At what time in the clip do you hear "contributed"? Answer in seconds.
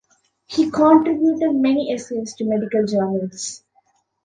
0.71-1.53